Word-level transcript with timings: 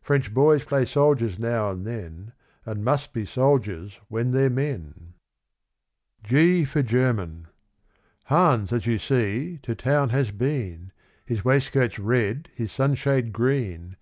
French 0.00 0.32
boys 0.32 0.64
play 0.64 0.86
soldiers 0.86 1.38
now 1.38 1.68
and 1.72 1.86
then, 1.86 2.32
And 2.64 2.82
must 2.82 3.12
be 3.12 3.26
soldiers 3.26 4.00
when 4.08 4.30
they're 4.32 4.48
men. 4.48 5.12
G 6.22 6.64
for 6.64 6.82
German. 6.82 7.48
Hans, 8.24 8.72
as 8.72 8.86
you 8.86 8.98
see, 8.98 9.58
to 9.64 9.74
town 9.74 10.08
has 10.08 10.30
been; 10.30 10.90
His 11.26 11.44
waistcoat's 11.44 11.98
red, 11.98 12.48
his 12.54 12.72
sunshade 12.72 13.30
green. 13.30 13.96